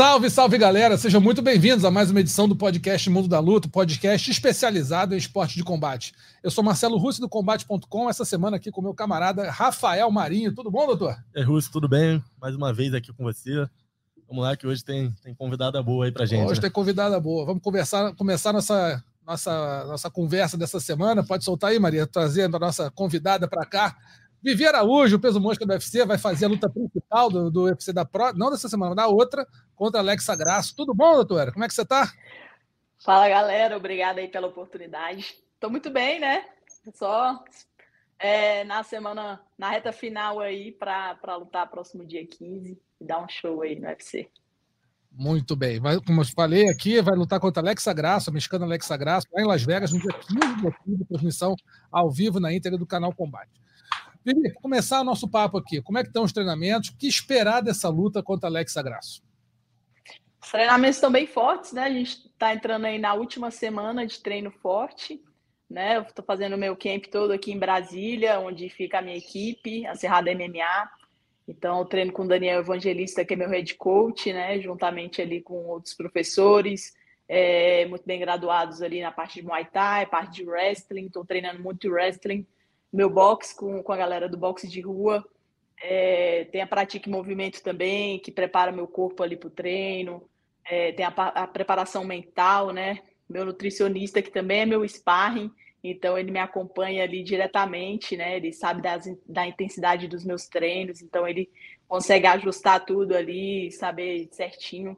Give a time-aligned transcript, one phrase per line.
[0.00, 3.68] Salve, salve galera, sejam muito bem-vindos a mais uma edição do podcast Mundo da Luta,
[3.68, 6.14] podcast especializado em esporte de combate.
[6.42, 10.54] Eu sou Marcelo Russo do Combate.com, essa semana aqui com meu camarada Rafael Marinho.
[10.54, 11.22] Tudo bom, doutor?
[11.36, 12.24] É, Russo, tudo bem?
[12.40, 13.68] Mais uma vez aqui com você.
[14.26, 16.46] Vamos lá, que hoje tem, tem convidada boa aí pra gente.
[16.46, 16.62] Hoje né?
[16.62, 17.44] tem convidada boa.
[17.44, 21.22] Vamos conversar, começar nossa, nossa, nossa conversa dessa semana.
[21.22, 23.94] Pode soltar aí, Maria, trazendo a nossa convidada para cá.
[24.42, 27.92] Vivi Araújo, o peso mosca do UFC, vai fazer a luta principal do, do UFC
[27.92, 30.74] da Pro, não dessa semana, da outra, contra Alexa Grasso.
[30.74, 31.52] Tudo bom, doutora?
[31.52, 32.10] Como é que você está?
[32.98, 33.76] Fala, galera.
[33.76, 35.36] Obrigada aí pela oportunidade.
[35.54, 36.44] Estou muito bem, né?
[36.94, 37.42] Só
[38.18, 43.28] é, na semana, na reta final aí, para lutar próximo dia 15 e dar um
[43.28, 44.30] show aí no UFC.
[45.10, 45.80] Muito bem.
[45.80, 49.42] Vai, como eu falei aqui, vai lutar contra Alexa Grasso, a mexicana Alexa Grasso, lá
[49.42, 51.56] em Las Vegas, no dia 15 de outubro, transmissão
[51.90, 53.60] ao vivo na íntegra do canal Combate.
[54.22, 55.80] Felipe, começar o nosso papo aqui.
[55.80, 56.90] Como é que estão os treinamentos?
[56.90, 59.22] O que esperar dessa luta contra Alexa Grasso?
[60.42, 61.84] Os treinamentos estão bem fortes, né?
[61.84, 65.22] A gente está entrando aí na última semana de treino forte,
[65.68, 65.96] né?
[65.96, 69.94] Eu estou fazendo meu camp todo aqui em Brasília, onde fica a minha equipe, a
[69.94, 70.90] Cerrada MMA.
[71.48, 74.60] Então, eu treino com o Daniel Evangelista, que é meu head coach, né?
[74.60, 76.94] Juntamente ali com outros professores,
[77.26, 81.06] é, muito bem graduados ali na parte de Muay Thai, parte de wrestling.
[81.06, 82.46] Estou treinando muito wrestling
[82.92, 85.24] meu box com, com a galera do boxe de rua.
[85.82, 90.28] É, tem a Pratique Movimento também, que prepara meu corpo ali para o treino.
[90.64, 93.00] É, tem a, a, preparação mental, né?
[93.28, 95.50] Meu nutricionista, que também é meu sparring,
[95.82, 98.36] então ele me acompanha ali diretamente, né?
[98.36, 101.50] Ele sabe das, da intensidade dos meus treinos, então ele
[101.88, 104.96] consegue ajustar tudo ali, saber certinho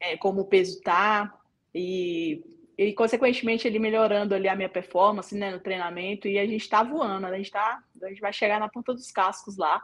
[0.00, 1.32] é, como o peso tá.
[1.74, 2.42] E
[2.76, 6.82] e consequentemente ele melhorando ali a minha performance né, no treinamento e a gente está
[6.82, 9.82] voando, a gente tá, a gente vai chegar na ponta dos cascos lá.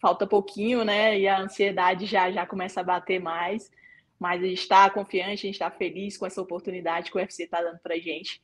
[0.00, 1.18] Falta pouquinho, né?
[1.18, 3.70] E a ansiedade já já começa a bater mais,
[4.18, 7.42] mas a gente está confiante, a gente está feliz com essa oportunidade que o UFC
[7.42, 8.42] está dando para gente.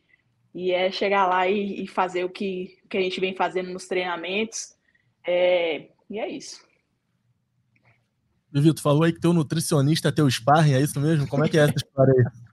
[0.55, 3.87] E é chegar lá e, e, fazer o que, que a gente vem fazendo nos
[3.87, 4.75] treinamentos.
[5.27, 6.65] É, e é isso.
[8.53, 11.27] Vivi, tu falou aí que teu nutricionista é teu sparring, é isso mesmo?
[11.29, 12.25] Como é que é essa história aí?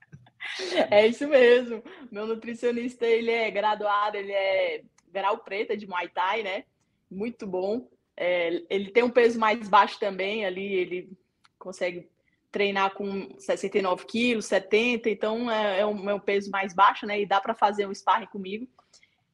[0.89, 1.83] É isso mesmo.
[2.11, 6.63] Meu nutricionista, ele é graduado, ele é grau preta de Muay Thai, né?
[7.09, 7.87] Muito bom.
[8.15, 11.09] É, ele tem um peso mais baixo também, ali ele
[11.57, 12.09] consegue
[12.51, 17.19] treinar com 69 quilos, 70, então é, é, é um peso mais baixo, né?
[17.19, 18.67] E dá para fazer um sparring comigo.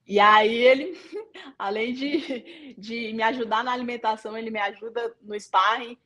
[0.08, 0.98] E aí ele,
[1.60, 5.98] além de, de me ajudar na alimentação, ele me ajuda no sparring.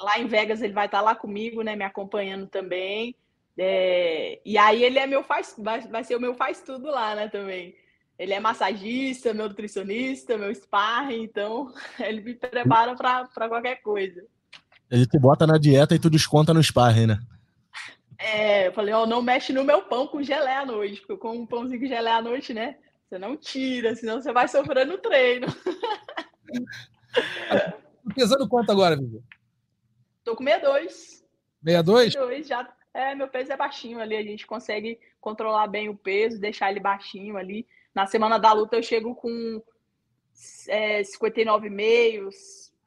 [0.00, 1.76] Lá em Vegas ele vai estar lá comigo, né?
[1.76, 3.14] Me acompanhando também.
[3.58, 7.14] É, e aí ele é meu faz, vai, vai ser o meu faz tudo lá,
[7.14, 7.74] né, também.
[8.18, 14.24] Ele é massagista, meu nutricionista, meu sparring, então ele me prepara para qualquer coisa.
[14.90, 17.18] Ele te bota na dieta e tu desconta no sparring, né?
[18.18, 21.12] É, eu falei, ó, oh, não mexe no meu pão com gelé à noite, porque
[21.12, 22.76] eu como um pãozinho com gelé à noite, né?
[23.08, 25.46] Você não tira, senão você vai sofrer no treino.
[27.14, 29.22] Tá pesando quanto agora, Vivi?
[30.24, 31.22] Tô com 62.
[31.62, 32.12] 62?
[32.12, 32.64] 62, já
[32.94, 36.80] é, meu peso é baixinho ali, a gente consegue controlar bem o peso, deixar ele
[36.80, 37.66] baixinho ali.
[37.94, 39.62] Na semana da luta eu chego com
[40.68, 42.30] é, 59,5,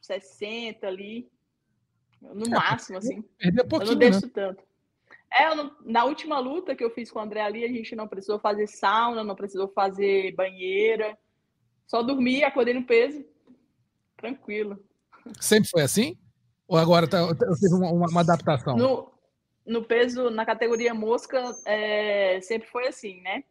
[0.02, 1.30] 60 ali,
[2.22, 3.22] no é, máximo, assim.
[3.38, 4.32] Perder pouquinho, eu não desço né?
[4.34, 4.64] tanto.
[5.32, 8.08] É, não, na última luta que eu fiz com o André ali, a gente não
[8.08, 11.18] precisou fazer sauna, não precisou fazer banheira,
[11.88, 13.26] só dormir, acordei no peso,
[14.16, 14.80] tranquilo.
[15.40, 16.18] Sempre foi assim?
[16.68, 17.20] Ou agora tá,
[17.60, 18.78] teve uma, uma adaptação?
[18.78, 19.12] No,
[19.66, 23.44] no peso, na categoria mosca, é, sempre foi assim, né?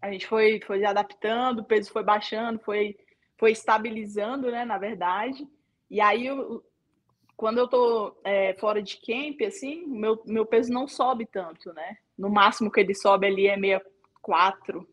[0.00, 2.96] A gente foi, foi adaptando, o peso foi baixando, foi,
[3.36, 4.64] foi estabilizando, né?
[4.64, 5.48] Na verdade.
[5.90, 6.62] E aí, eu,
[7.36, 11.96] quando eu tô é, fora de camp, assim, meu, meu peso não sobe tanto, né?
[12.16, 14.88] No máximo que ele sobe ali é 64.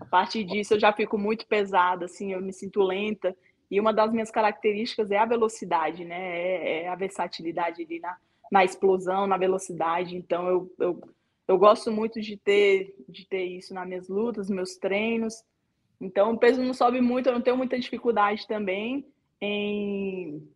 [0.00, 3.36] A partir disso, eu já fico muito pesada, assim, eu me sinto lenta.
[3.70, 6.38] E uma das minhas características é a velocidade, né?
[6.38, 8.16] É, é a versatilidade ali na,
[8.50, 10.16] na explosão, na velocidade.
[10.16, 11.14] Então eu, eu,
[11.46, 15.42] eu gosto muito de ter, de ter isso nas minhas lutas, nos meus treinos.
[16.00, 19.04] Então o peso não sobe muito, eu não tenho muita dificuldade também
[19.40, 20.48] em,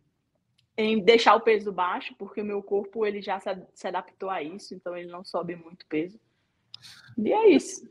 [0.77, 3.39] em deixar o peso baixo, porque o meu corpo ele já
[3.73, 6.19] se, adaptou a isso, então ele não sobe muito peso.
[7.17, 7.87] E é isso.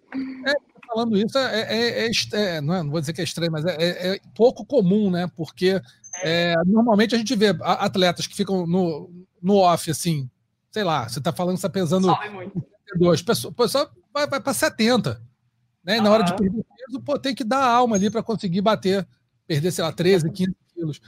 [0.47, 0.53] É,
[0.87, 4.15] falando isso, é, é, é, é não, não, vou dizer que é estranho, mas é,
[4.15, 5.31] é, pouco comum, né?
[5.37, 5.81] Porque
[6.23, 9.11] É, normalmente a gente vê atletas que ficam no,
[9.43, 10.31] no off, assim,
[10.71, 12.65] sei lá, você está falando que está pesando Sobe muito.
[12.93, 15.21] 52, o pessoal vai, vai para 70.
[15.85, 15.97] Né?
[15.97, 19.07] E na hora de perder peso, pô, tem que dar alma ali para conseguir bater,
[19.47, 21.01] perder, sei lá, 13, 15 quilos.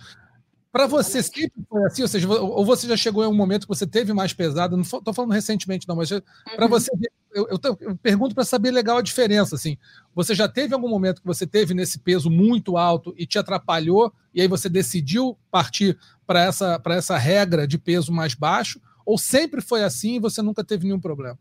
[0.75, 2.03] Para você sempre foi assim?
[2.03, 4.77] Ou seja, ou você já chegou em um momento que você teve mais pesado?
[4.77, 6.69] Não estou falando recentemente, não, mas para uhum.
[6.69, 6.91] você,
[7.33, 9.55] eu, eu, eu pergunto para saber legal a diferença.
[9.55, 9.79] Assim,
[10.13, 14.13] você já teve algum momento que você teve nesse peso muito alto e te atrapalhou,
[14.35, 18.81] e aí você decidiu partir para essa, essa regra de peso mais baixo?
[19.07, 21.39] Ou sempre foi assim e você nunca teve nenhum problema?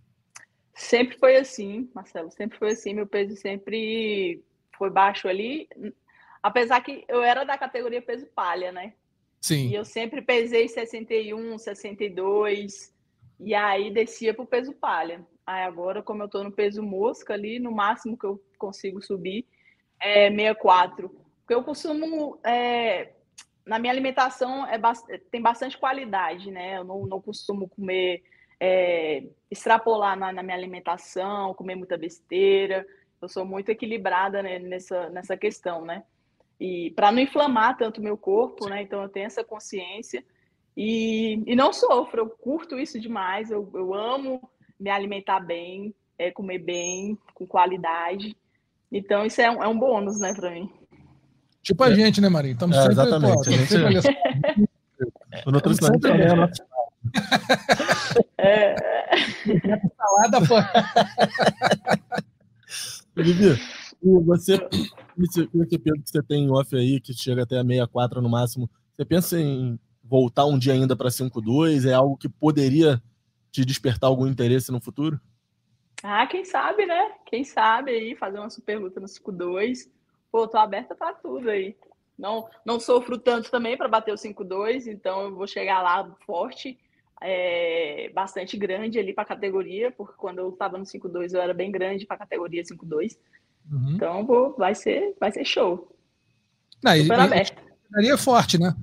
[0.76, 2.30] Sempre foi assim, Marcelo.
[2.30, 2.94] Sempre foi assim.
[2.94, 4.44] Meu peso sempre
[4.78, 5.68] foi baixo ali.
[6.44, 8.94] Apesar que eu era da categoria peso palha, né?
[9.44, 9.68] Sim.
[9.68, 12.94] E eu sempre pesei 61, 62,
[13.42, 15.28] e aí descia para o peso palha.
[15.46, 19.46] Aí agora, como eu estou no peso mosca ali, no máximo que eu consigo subir
[20.00, 21.10] é 64.
[21.10, 22.40] Porque eu costumo.
[22.42, 23.12] É,
[23.66, 24.80] na minha alimentação é,
[25.30, 26.78] tem bastante qualidade, né?
[26.78, 28.24] Eu não, não costumo comer.
[28.62, 32.88] É, extrapolar na, na, minha alimentação, comer muita besteira.
[33.22, 36.04] Eu sou muito equilibrada né, nessa, nessa questão, né?
[36.64, 38.84] E para não inflamar tanto o meu corpo, né?
[38.84, 40.24] Então eu tenho essa consciência
[40.78, 44.50] e, e não sofro, eu curto isso demais, eu, eu amo
[44.80, 48.34] me alimentar bem, é, comer bem, com qualidade.
[48.90, 50.72] Então isso é um, é um bônus, né, para mim.
[51.62, 51.96] Tipo a é.
[51.96, 52.54] gente, né, Marinho?
[52.54, 53.34] Estamos é, sempre, exatamente.
[53.34, 54.02] Pô, a gente...
[54.02, 54.70] sempre...
[55.46, 56.64] o nutricionista também é nosso...
[58.38, 58.76] É.
[59.98, 60.56] Salada, pô.
[63.18, 63.60] Olivia,
[64.26, 64.58] você
[65.20, 68.30] esse, esse peso que você tem em off aí, que chega até a 64 no
[68.30, 71.90] máximo, você pensa em voltar um dia ainda para 5,2?
[71.90, 73.02] É algo que poderia
[73.52, 75.20] te despertar algum interesse no futuro?
[76.02, 77.14] Ah, quem sabe, né?
[77.26, 79.90] Quem sabe aí fazer uma super luta no 5-2.
[80.32, 81.76] Pô, tô aberta para tudo aí.
[82.18, 86.78] Não, não sofro tanto também para bater o 5-2, então eu vou chegar lá forte,
[87.22, 91.54] é, bastante grande ali para a categoria, porque quando eu estava no 5-2 eu era
[91.54, 93.18] bem grande para a categoria 5-2.
[93.72, 93.94] Uhum.
[93.96, 95.90] Então, pô, vai ser, vai ser show.
[96.84, 97.64] Não, Super e, aberto.
[97.88, 98.76] Chegaria forte, né?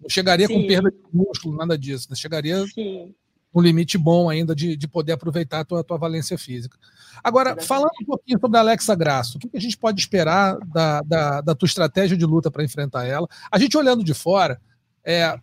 [0.00, 0.54] Não chegaria Sim.
[0.54, 2.08] com perda de músculo, nada disso.
[2.10, 2.16] Né?
[2.16, 3.14] Chegaria Sim.
[3.52, 6.78] um limite bom ainda de, de poder aproveitar a tua, tua valência física.
[7.22, 10.56] Agora, falando um pouquinho sobre a Alexa Grasso, o que, que a gente pode esperar
[10.66, 13.26] da, da, da tua estratégia de luta para enfrentar ela?
[13.50, 14.60] A gente olhando de fora,
[15.04, 15.38] é,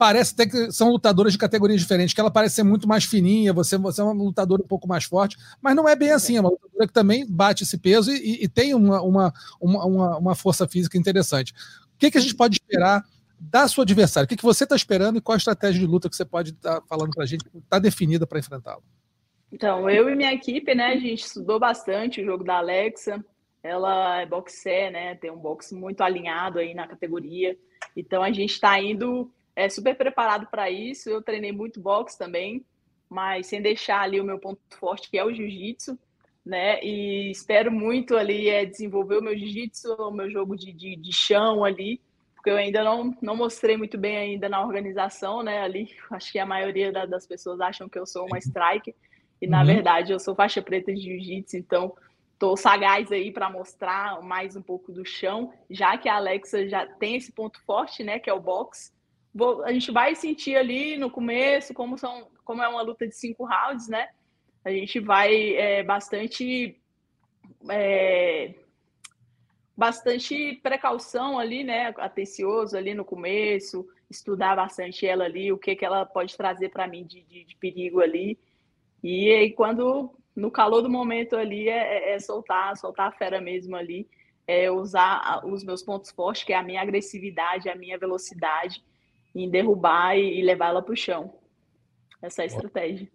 [0.00, 3.52] parece até que são lutadoras de categorias diferentes, que ela parece ser muito mais fininha,
[3.52, 6.40] você, você é uma lutadora um pouco mais forte, mas não é bem assim, é
[6.40, 10.66] uma lutadora que também bate esse peso e, e tem uma, uma, uma, uma, força
[10.66, 11.52] física interessante.
[11.94, 13.04] O que, que a gente pode esperar
[13.38, 14.24] da sua adversária?
[14.24, 16.52] O que, que você está esperando e qual a estratégia de luta que você pode
[16.52, 18.80] estar tá falando para a gente, está definida para enfrentá-la?
[19.52, 23.22] Então, eu e minha equipe, né, a gente estudou bastante o jogo da Alexa,
[23.62, 27.54] ela é boxer, né, tem um boxe muito alinhado aí na categoria,
[27.94, 31.10] então a gente está indo é, super preparado para isso.
[31.10, 32.64] Eu treinei muito boxe também,
[33.08, 35.98] mas sem deixar ali o meu ponto forte, que é o jiu-jitsu,
[36.44, 36.82] né?
[36.82, 41.12] E espero muito ali é, desenvolver o meu jiu-jitsu, o meu jogo de, de, de,
[41.12, 42.00] chão ali,
[42.34, 45.60] porque eu ainda não, não mostrei muito bem ainda na organização, né?
[45.60, 48.94] Ali, acho que a maioria da, das pessoas acham que eu sou uma strike,
[49.42, 49.66] e na uhum.
[49.66, 51.94] verdade eu sou faixa preta de jiu-jitsu, então
[52.38, 56.86] tô sagaz aí para mostrar mais um pouco do chão, já que a Alexa já
[56.86, 58.18] tem esse ponto forte, né?
[58.18, 58.90] Que é o boxe
[59.64, 63.44] a gente vai sentir ali no começo, como, são, como é uma luta de cinco
[63.44, 64.08] rounds, né?
[64.64, 66.76] A gente vai é, bastante.
[67.68, 68.54] É,
[69.76, 71.94] bastante precaução ali, né?
[71.96, 76.86] Atencioso ali no começo, estudar bastante ela ali, o que, que ela pode trazer para
[76.86, 78.38] mim de, de, de, perigo ali.
[79.02, 83.40] E aí, quando no calor do momento ali, é, é, é soltar, soltar a fera
[83.40, 84.06] mesmo ali,
[84.46, 88.84] é usar os meus pontos fortes, que é a minha agressividade, a minha velocidade,
[89.34, 91.38] em derrubar e, levar ela para o chão.
[92.20, 93.08] Essa é a estratégia.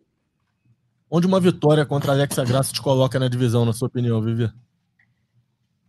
[1.09, 4.51] Onde uma vitória contra a Alexa Graça te coloca na divisão, na sua opinião, Vivi?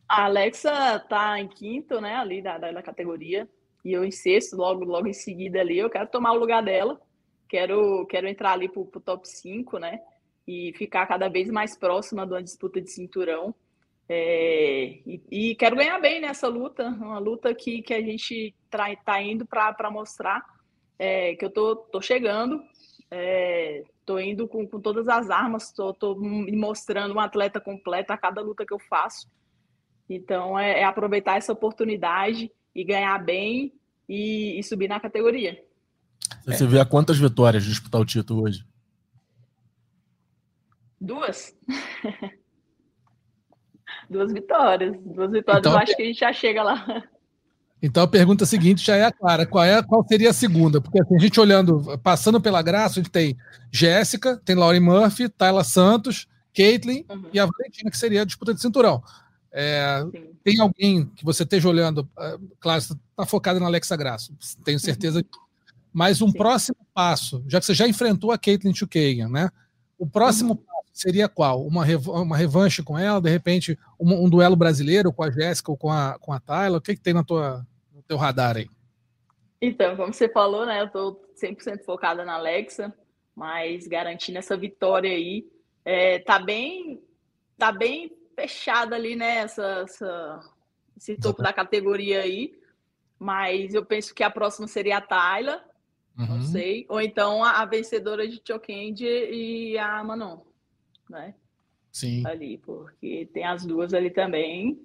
[0.09, 3.49] A Alexa tá em quinto, né, ali da, da, da, categoria,
[3.85, 5.79] e eu em sexto, logo, logo em seguida ali.
[5.79, 7.01] Eu quero tomar o lugar dela,
[7.49, 10.01] quero, quero entrar ali pro, pro top 5, né,
[10.47, 13.55] e ficar cada vez mais próxima de uma disputa de cinturão.
[14.09, 19.21] É, e, e, quero ganhar bem nessa luta, uma luta que, que a gente está
[19.21, 20.45] indo para mostrar
[20.99, 22.63] é, que eu tô, tô chegando,
[23.11, 28.13] é, tô indo com, com todas as armas, tô, tô me mostrando um atleta completo
[28.13, 29.29] a cada luta que eu faço.
[30.09, 33.73] Então é, é aproveitar essa oportunidade e ganhar bem
[34.09, 35.61] e, e subir na categoria.
[36.45, 38.65] Você vê a quantas vitórias disputar o título hoje?
[41.01, 41.57] Duas.
[44.09, 44.97] Duas vitórias.
[45.05, 47.05] Duas vitórias, então, eu acho que a gente já chega lá.
[47.83, 50.81] Então a pergunta seguinte já é a clara: qual, é, qual seria a segunda?
[50.81, 53.37] Porque assim, a gente olhando, passando pela graça, a gente tem
[53.71, 57.27] Jéssica, tem Lauren Murphy, Tayla Santos, Caitlyn uhum.
[57.33, 59.03] e a Valentina, que seria a disputa de cinturão.
[59.53, 60.03] É,
[60.43, 64.33] tem alguém que você esteja olhando, é, claro, você está focado na Alexa Graça,
[64.65, 65.23] tenho certeza.
[65.37, 65.47] Uhum.
[65.99, 66.37] Mas um Sim.
[66.37, 69.49] próximo passo, já que você já enfrentou a Caitlyn Chukagan, né?
[69.99, 70.57] O próximo uhum.
[70.57, 71.67] passo seria qual?
[71.67, 75.77] Uma, uma revanche com ela, de repente um, um, duelo brasileiro com a Jéssica ou
[75.77, 76.79] com a, com a Tyler?
[76.79, 78.69] O que, que tem na tua, no teu radar aí?
[79.61, 80.83] Então, como você falou, né?
[80.83, 82.93] Eu tô 100% focada na Alexa,
[83.35, 85.47] mas garantindo essa vitória aí.
[85.85, 87.01] É, tá bem
[87.57, 89.39] tá bem fechada ali, né?
[89.39, 90.41] Essa, essa,
[90.97, 92.55] esse topo da categoria aí.
[93.19, 95.65] Mas eu penso que a próxima seria a Tayla.
[96.19, 96.27] Uhum.
[96.27, 96.87] Não sei.
[96.89, 100.41] Ou então a, a vencedora de Chokend e a Manon.
[101.09, 101.35] Né?
[101.93, 102.27] Sim.
[102.27, 104.81] Ali, porque tem as duas ali também.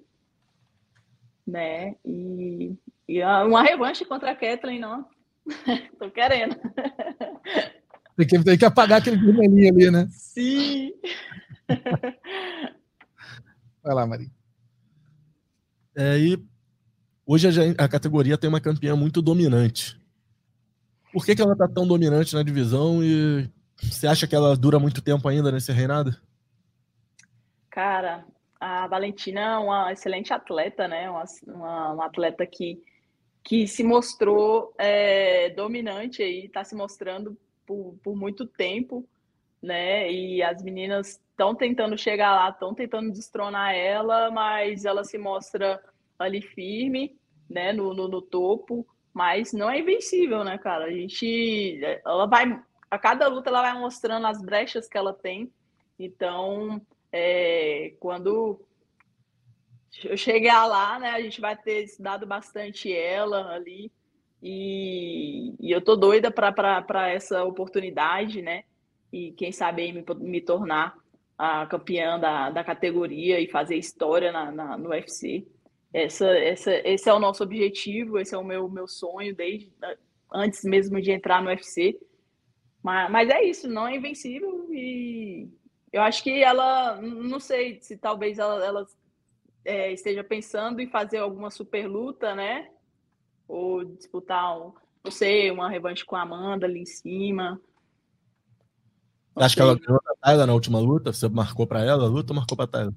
[1.46, 1.96] Né?
[2.04, 2.76] E,
[3.08, 5.06] e uma revanche contra a Kathleen, não.
[5.98, 6.56] Tô querendo.
[8.14, 10.06] Tem que, tem que apagar aquele vermelhinho ali, né?
[10.10, 10.92] Sim.
[13.82, 14.30] Vai lá, Maria.
[15.96, 16.38] É, e
[17.26, 19.98] hoje a, a, categoria tem uma campeã muito dominante.
[21.12, 24.78] Por que, que ela tá tão dominante na divisão e você acha que ela dura
[24.78, 26.16] muito tempo ainda nesse reinado?
[27.70, 28.24] Cara,
[28.58, 31.10] a Valentina é uma excelente atleta, né?
[31.10, 32.82] Uma, uma, uma atleta que,
[33.42, 39.06] que se mostrou é, dominante aí, está se mostrando por, por muito tempo,
[39.60, 40.10] né?
[40.10, 45.82] E as meninas estão tentando chegar lá, estão tentando destronar ela, mas ela se mostra
[46.18, 47.16] ali firme,
[47.50, 50.86] né, no, no, no, topo, mas não é invencível, né, cara?
[50.86, 55.52] A gente, ela vai, a cada luta ela vai mostrando as brechas que ela tem,
[55.98, 56.80] então,
[57.12, 58.64] é, quando
[60.04, 63.92] eu chegar lá, né, a gente vai ter estudado bastante ela ali,
[64.42, 68.64] e, e eu tô doida para essa oportunidade, né,
[69.12, 70.96] e quem sabe me, me tornar
[71.36, 75.46] a campeã da, da categoria e fazer história na, na, no UFC.
[75.92, 79.70] Essa, essa, esse é o nosso objetivo, esse é o meu, meu sonho desde
[80.32, 81.98] antes mesmo de entrar no UFC.
[82.82, 85.48] Mas, mas é isso, não é invencível e
[85.92, 88.86] eu acho que ela, não sei se talvez ela, ela
[89.64, 92.70] é, esteja pensando em fazer alguma super luta, né?
[93.46, 94.72] Ou disputar, um,
[95.04, 97.60] não sei, uma revanche com a Amanda ali em cima.
[99.36, 101.12] Acha que ela ganhou a Tayla na última luta?
[101.12, 102.94] Você marcou para ela a luta ou marcou para Tayla?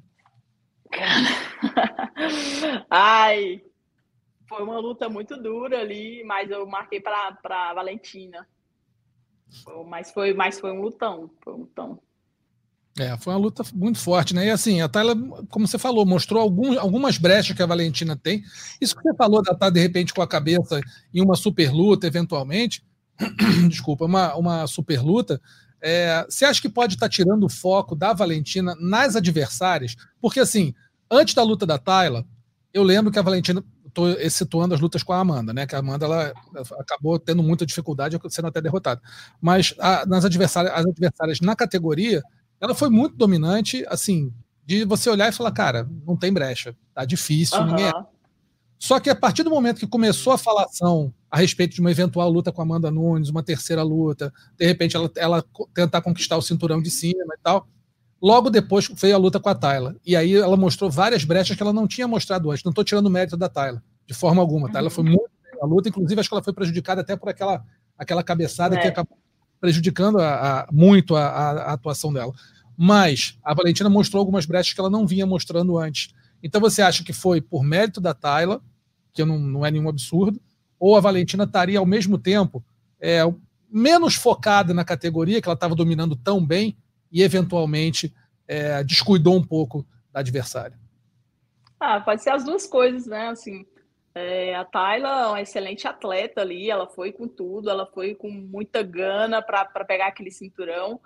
[2.89, 3.61] Ai,
[4.47, 8.47] foi uma luta muito dura ali, mas eu marquei para Valentina.
[9.87, 11.99] Mas foi, mas foi um lutão, foi um lutão.
[12.97, 14.47] É, foi uma luta muito forte, né?
[14.47, 15.15] E assim, a Tayla,
[15.49, 18.41] como você falou, mostrou algum, algumas brechas que a Valentina tem.
[18.79, 20.79] Isso que você falou da estar, de repente, com a cabeça
[21.13, 22.85] em uma super luta, eventualmente,
[23.67, 25.41] desculpa, uma, uma super luta,
[25.81, 29.95] é, você acha que pode estar tá tirando o foco da Valentina nas adversárias?
[30.21, 30.73] Porque, assim,
[31.11, 32.25] antes da luta da Tayla,
[32.75, 35.65] eu lembro que a Valentina, estou situando as lutas com a Amanda, né?
[35.65, 36.33] Que a Amanda ela,
[36.77, 39.01] acabou tendo muita dificuldade, sendo até derrotada.
[39.39, 42.21] Mas a, nas adversárias, as adversárias na categoria,
[42.59, 44.33] ela foi muito dominante, assim,
[44.65, 47.67] de você olhar e falar, cara, não tem brecha, tá difícil, uhum.
[47.67, 47.93] ninguém é.
[48.77, 52.29] Só que a partir do momento que começou a falação a respeito de uma eventual
[52.29, 56.41] luta com a Amanda Nunes, uma terceira luta, de repente ela, ela tentar conquistar o
[56.41, 57.69] cinturão de cima e tal.
[58.21, 59.95] Logo depois veio a luta com a Tayla.
[60.05, 62.63] E aí ela mostrou várias brechas que ela não tinha mostrado antes.
[62.63, 64.67] Não estou tirando o mérito da Tayla, de forma alguma.
[64.67, 67.29] A Tayla foi muito bem na luta, inclusive acho que ela foi prejudicada até por
[67.29, 67.63] aquela,
[67.97, 68.79] aquela cabeçada é.
[68.79, 69.17] que acabou
[69.59, 72.33] prejudicando a, a, muito a, a, atuação dela.
[72.77, 76.13] Mas a Valentina mostrou algumas brechas que ela não vinha mostrando antes.
[76.43, 78.61] Então você acha que foi por mérito da Tayla,
[79.13, 80.39] que não, não é nenhum absurdo,
[80.79, 82.63] ou a Valentina estaria ao mesmo tempo
[82.99, 83.21] é,
[83.69, 86.77] menos focada na categoria, que ela estava dominando tão bem,
[87.15, 88.13] e eventualmente
[88.45, 90.77] é, descuidou um pouco da adversária?
[91.79, 93.29] Ah, pode ser as duas coisas, né?
[93.29, 93.65] Assim,
[94.13, 98.29] é, a Tayla é uma excelente atleta ali, ela foi com tudo, ela foi com
[98.29, 100.99] muita gana para pegar aquele cinturão,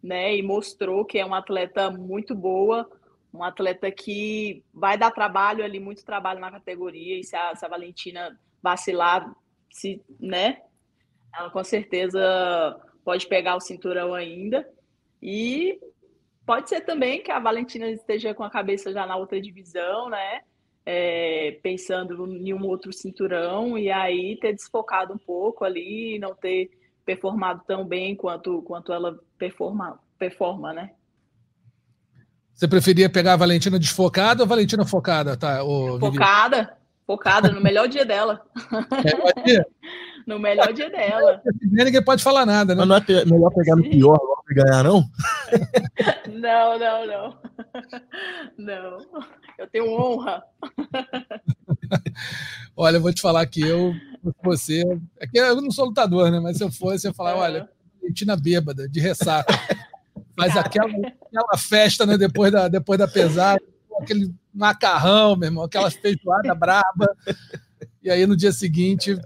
[0.00, 0.36] né?
[0.36, 2.88] E mostrou que é uma atleta muito boa,
[3.32, 7.66] uma atleta que vai dar trabalho ali, muito trabalho na categoria, e se a, se
[7.66, 9.34] a Valentina vacilar,
[9.68, 10.60] se, né?
[11.36, 14.64] Ela com certeza pode pegar o cinturão ainda.
[15.22, 15.78] E
[16.44, 20.40] pode ser também que a Valentina esteja com a cabeça já na outra divisão, né?
[20.84, 26.70] É, pensando em um outro cinturão e aí ter desfocado um pouco ali, não ter
[27.04, 30.90] performado tão bem quanto, quanto ela performa, performa, né?
[32.54, 35.58] Você preferia pegar a Valentina desfocada ou a Valentina focada, tá?
[36.00, 36.76] Focada.
[37.06, 38.44] Focada no melhor dia dela.
[39.44, 39.66] Dia?
[40.26, 41.40] no melhor dia dela.
[41.62, 42.84] Ninguém pode falar nada, né?
[42.84, 45.08] Mas não é melhor pegar no pior logo e ganhar, não?
[46.36, 47.38] Não, não, não.
[48.58, 48.98] Não.
[49.58, 50.44] Eu tenho honra.
[52.76, 53.94] Olha, eu vou te falar que eu,
[54.42, 54.84] você.
[55.18, 56.38] É que eu não sou lutador, né?
[56.38, 57.34] Mas se eu fosse, eu ia falar: é.
[57.34, 57.68] olha,
[58.00, 59.54] Valentina bêbada, de ressaca.
[60.36, 62.18] Faz aquela, aquela festa, né?
[62.18, 63.62] Depois da, depois da pesada,
[64.00, 67.16] aquele macarrão, meu irmão, aquela feijoada braba.
[68.02, 69.18] E aí no dia seguinte,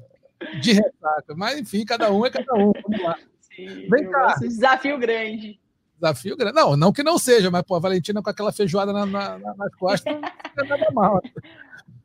[0.61, 1.35] de ressaca.
[1.37, 2.73] Mas enfim, cada um é cada um.
[2.83, 3.17] Vamos lá.
[3.41, 4.35] Sim, Vem cá.
[4.41, 5.61] Desafio grande.
[5.95, 6.55] Desafio grande.
[6.55, 9.75] Não, não que não seja, mas pô, a Valentina com aquela feijoada na, na, nas
[9.77, 10.15] costas
[10.57, 11.21] não é nada mal.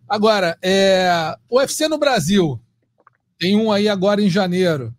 [0.07, 2.59] Agora, é, UFC no Brasil.
[3.37, 4.93] Tem um aí agora em janeiro.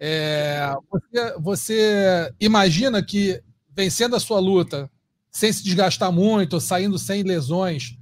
[0.00, 3.42] É, você, você imagina que
[3.74, 4.90] vencendo a sua luta,
[5.30, 7.97] sem se desgastar muito, saindo sem lesões,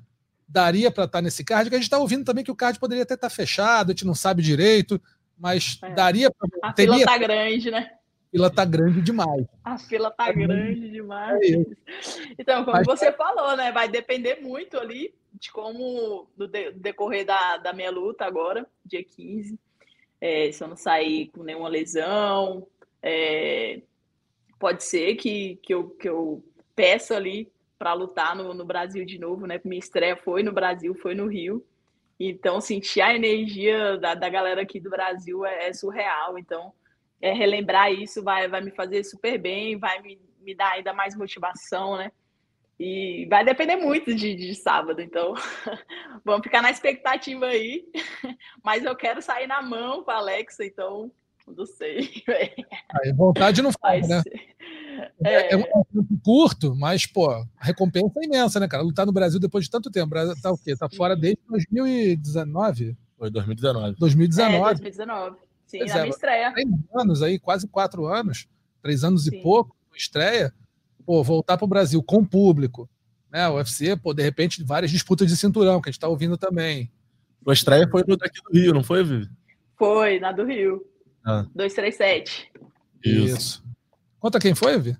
[0.49, 1.69] daria para estar tá nesse card?
[1.69, 3.93] Que a gente está ouvindo também que o card poderia até estar tá fechado, a
[3.93, 5.01] gente não sabe direito,
[5.39, 5.91] mas é.
[5.95, 6.49] daria para.
[6.63, 6.93] A teria...
[6.93, 7.91] fila está grande, né?
[7.91, 9.47] A fila está grande demais.
[9.65, 11.41] A fila está grande demais.
[11.51, 11.65] É
[12.39, 12.87] então, como mas...
[12.87, 13.73] você falou, né?
[13.73, 19.59] Vai depender muito ali de como, do decorrer da, da minha luta agora, dia 15,
[20.21, 22.67] é, se eu não sair com nenhuma lesão,
[23.03, 23.83] é,
[24.59, 26.43] pode ser que, que, eu, que eu
[26.75, 29.61] peça ali para lutar no, no Brasil de novo, né?
[29.65, 31.65] Minha estreia foi no Brasil, foi no Rio.
[32.19, 36.39] Então, sentir a energia da, da galera aqui do Brasil é, é surreal.
[36.39, 36.73] Então,
[37.21, 41.17] é, relembrar isso vai, vai me fazer super bem, vai me, me dar ainda mais
[41.17, 42.11] motivação, né?
[42.79, 45.33] E vai depender muito de, de sábado, então
[46.23, 47.87] vamos ficar na expectativa aí.
[48.63, 51.11] Mas eu quero sair na mão com a Alexa, então
[51.47, 52.25] não sei.
[53.01, 54.21] Aí, vontade não faz, né?
[55.25, 55.55] É...
[55.55, 58.83] é, um, tempo curto, mas, pô, a recompensa é imensa, né, cara?
[58.83, 60.15] Lutar no Brasil depois de tanto tempo.
[60.43, 60.77] Tá o quê?
[60.77, 62.97] Tá fora desde 2019?
[63.19, 63.97] Foi 2019.
[63.99, 64.57] 2019.
[64.57, 65.37] É, 2019.
[65.67, 66.53] Sim, pois na é, minha estreia.
[66.53, 68.47] Três anos aí, quase quatro anos.
[68.83, 69.37] Três anos Sim.
[69.37, 70.53] e pouco, estreia
[71.07, 72.91] pô, voltar para o Brasil com público,
[73.31, 73.49] né?
[73.49, 76.91] O UFC, pô, de repente, várias disputas de cinturão, que a gente está ouvindo também.
[77.47, 79.29] A estreia foi no daqui do Rio, não foi, Vivi?
[79.79, 80.85] Foi, na do Rio.
[81.25, 81.47] Ah.
[81.55, 82.51] 237.
[83.05, 83.37] Isso.
[83.37, 83.66] Isso.
[84.21, 84.97] Conta quem foi, Vivi?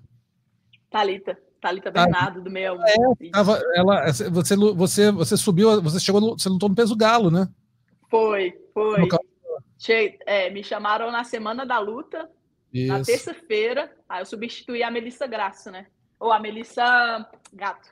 [0.89, 1.37] Thalita.
[1.59, 2.77] Thalita Bernardo, do meio.
[2.81, 7.49] É, tava, ela, você, você, você subiu, você chegou, você lutou no peso galo, né?
[8.09, 9.07] Foi, foi.
[9.77, 12.29] Che, é, me chamaram na semana da luta
[12.73, 12.93] isso.
[12.93, 15.87] Na terça-feira, aí eu substituí a Melissa Graça, né?
[16.19, 17.91] Ou a Melissa Gato.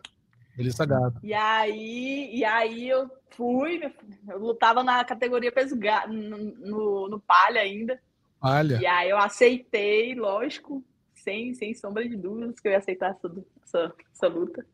[0.57, 1.19] Melissa Gato.
[1.23, 3.81] E aí, e aí eu fui,
[4.27, 7.99] eu lutava na categoria peso gato, no, no, no palha ainda.
[8.39, 8.79] Palha.
[8.81, 10.83] E aí eu aceitei, lógico,
[11.25, 13.31] sem, sem sombra de dúvidas que eu ia aceitar essa,
[13.63, 14.65] essa, essa luta.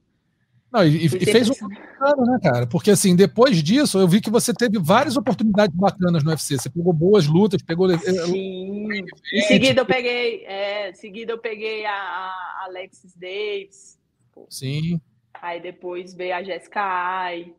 [0.71, 2.67] Não, e, e fez um bacana, né, cara?
[2.67, 6.57] Porque assim, depois disso, eu vi que você teve várias oportunidades bacanas no UFC.
[6.57, 7.91] Você pegou boas lutas, pegou.
[7.91, 8.87] Eh, Sim.
[9.33, 10.45] Em seguida eu peguei.
[10.45, 13.99] É, em seguida eu peguei a, a Alexis Davis.
[14.49, 15.01] Sim.
[15.33, 17.53] Aí depois veio a Jessica Ai.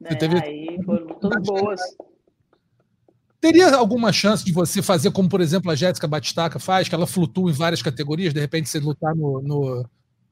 [0.00, 0.14] Né?
[0.16, 0.42] Teve...
[0.42, 1.80] Aí foram lutas boas.
[3.40, 7.06] Teria alguma chance de você fazer como, por exemplo, a Jéssica Batistaca faz, que ela
[7.06, 9.88] flutua em várias categorias, de repente você lutar no, no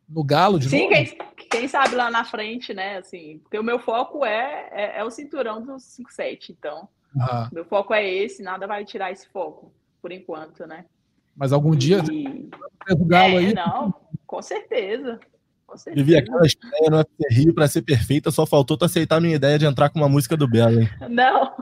[0.09, 0.93] no Galo de Sim, novo?
[0.93, 1.19] Quem,
[1.51, 2.99] quem sabe lá na frente, né?
[2.99, 6.51] Assim, porque o meu foco é, é, é o cinturão dos 5-7.
[6.51, 6.89] Então,
[7.21, 7.49] ah.
[7.53, 10.85] meu foco é esse, nada vai tirar esse foco, por enquanto, né?
[11.35, 11.77] Mas algum e...
[11.77, 12.03] dia
[12.91, 13.55] o Galo é, aí?
[13.55, 13.95] Não,
[14.27, 15.19] com certeza.
[15.95, 19.35] Vivi aquela estreia no UFC Rio para ser perfeita, só faltou tu aceitar a minha
[19.35, 20.89] ideia de entrar com uma música do Belo, hein?
[21.11, 21.53] Não.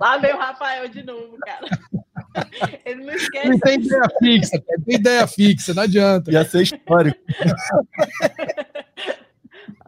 [0.00, 1.66] Lá vem o Rafael de novo, cara.
[2.84, 3.48] Ele não esquece.
[3.48, 4.80] Não tem ideia fixa, cara.
[4.84, 6.30] tem ideia fixa, não adianta.
[6.30, 7.18] Ia ser histórico.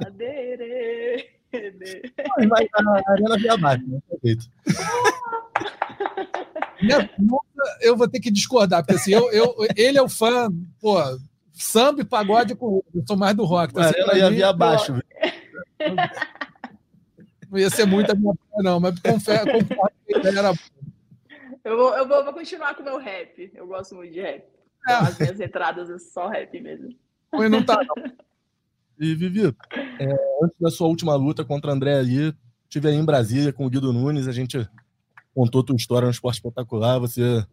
[0.04, 1.30] Adere.
[2.48, 3.98] Mas a Arena Via Marte, né?
[4.08, 4.46] Perfeito.
[7.80, 10.48] Eu vou ter que discordar, porque assim, eu, eu, ele é o fã,
[10.80, 10.96] pô,
[11.52, 13.72] samba e pagode com eu sou mais do rock.
[13.72, 15.02] Então, assim, ia vir abaixo.
[17.50, 20.52] Não ia ser muito a minha não, mas confere, concordo que ele era
[21.64, 23.50] eu vou, eu vou, vou continuar com o meu rap.
[23.54, 24.44] Eu gosto muito de rap.
[24.80, 25.08] Então, é.
[25.08, 26.94] As minhas entradas é só rap mesmo.
[27.30, 28.12] Pois não tá, não.
[28.98, 29.54] E, Vivi,
[29.98, 32.34] é, antes da sua última luta contra o André ali,
[32.64, 34.68] estive aí em Brasília com o Guido Nunes, a gente
[35.34, 37.46] contou tua história no Esporte Espetacular, você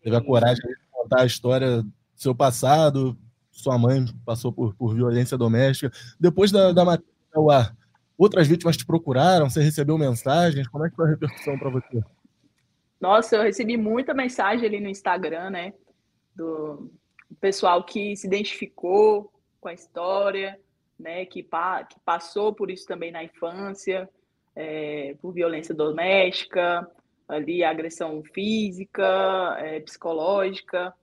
[0.00, 3.16] teve a coragem de contar a história do seu passado,
[3.50, 5.92] sua mãe passou por, por violência doméstica.
[6.18, 7.10] Depois da, da matéria
[8.16, 12.02] outras vítimas te procuraram, você recebeu mensagens, como é que foi a repercussão para você?
[13.00, 15.74] Nossa, eu recebi muita mensagem ali no Instagram, né?
[16.36, 16.90] Do
[17.40, 20.58] pessoal que se identificou com a história,
[20.98, 21.24] né?
[21.26, 24.08] Que, pa que passou por isso também na infância,
[24.54, 26.88] é, por violência doméstica,
[27.28, 30.94] ali agressão física, é, psicológica.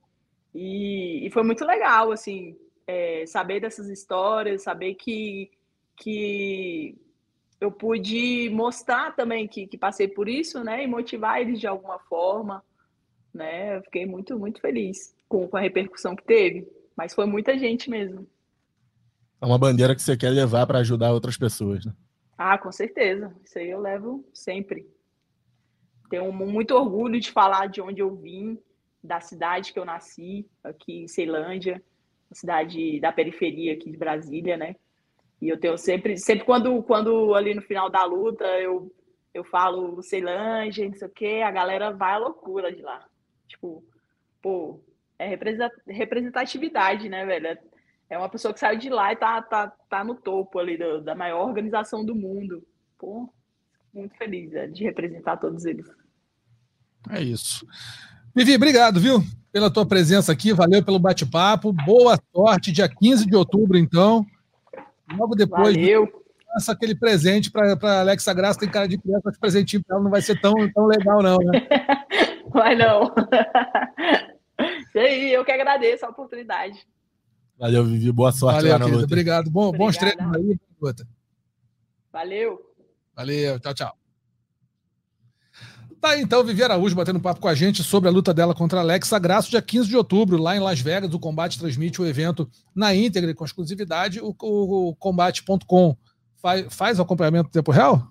[0.53, 2.55] E, e, foi muito legal, assim,
[2.87, 5.51] é, saber dessas histórias, saber que,
[5.99, 6.97] que
[7.59, 10.83] eu pude mostrar também que, que passei por isso, né?
[10.83, 12.63] E motivar eles de alguma forma,
[13.33, 13.77] né?
[13.77, 16.67] Eu fiquei muito, muito feliz com, com a repercussão que teve.
[16.95, 18.27] Mas foi muita gente mesmo.
[19.41, 21.93] É uma bandeira que você quer levar para ajudar outras pessoas, né?
[22.37, 23.35] Ah, com certeza.
[23.43, 24.87] Isso aí eu levo sempre.
[26.09, 28.57] Tenho muito orgulho de falar de onde eu vim,
[29.03, 31.81] da cidade que eu nasci, aqui em Ceilândia,
[32.31, 34.75] cidade da periferia aqui de Brasília, né?
[35.41, 38.93] E eu tenho sempre, sempre quando, quando ali no final da luta eu,
[39.33, 43.05] eu falo Ceilândia, não sei o quê, a galera vai à loucura de lá.
[43.47, 43.83] Tipo,
[44.41, 44.81] pô,
[45.17, 45.27] é
[45.87, 47.57] representatividade, né, velho?
[48.09, 51.01] É uma pessoa que saiu de lá e tá, tá, tá no topo ali do,
[51.01, 52.65] da maior organização do mundo.
[52.97, 53.31] Pô,
[53.93, 55.85] muito feliz é, de representar todos eles.
[57.09, 57.65] É isso.
[58.35, 59.21] Vivi, obrigado, viu?
[59.51, 61.71] Pela tua presença aqui, valeu pelo bate-papo.
[61.71, 64.25] Boa sorte, dia 15 de outubro, então.
[65.17, 65.75] Logo depois.
[65.75, 66.07] Valeu.
[66.53, 70.11] Lança aquele presente para Alexa Graça, tem cara de criança, mas presentinho para ela não
[70.11, 71.67] vai ser tão, tão legal, não, né?
[72.51, 73.13] vai não.
[74.79, 76.87] Isso aí, eu que agradeço a oportunidade.
[77.57, 78.11] Valeu, Vivi.
[78.11, 79.03] Boa sorte Valeu, lá na luta.
[79.03, 79.51] Obrigado.
[79.51, 80.57] Bom, bons treinos aí.
[82.11, 82.59] Valeu.
[83.15, 83.59] Valeu.
[83.59, 84.08] Tchau, tchau.
[86.01, 88.81] Tá então, Vivi Araújo batendo papo com a gente sobre a luta dela contra a
[88.81, 91.13] Alexa Graça, dia 15 de outubro, lá em Las Vegas.
[91.13, 94.21] O Combate transmite o evento na íntegra e com exclusividade.
[94.21, 95.97] O, o, o Combate.com
[96.41, 98.07] faz, faz o acompanhamento em tempo real?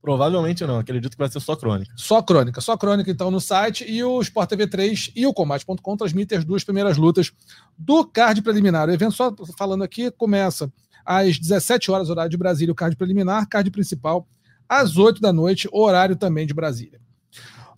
[0.00, 1.92] Provavelmente não, acredito que vai ser só crônica.
[1.96, 5.96] Só crônica, só crônica então no site e o Sport TV 3 e o Combate.com
[5.96, 7.30] transmitem as duas primeiras lutas
[7.78, 8.88] do card preliminar.
[8.88, 10.72] O evento, só falando aqui, começa
[11.06, 14.26] às 17 horas, horário de Brasília, o card preliminar, card principal
[14.68, 17.00] às 8 da noite, horário também de Brasília.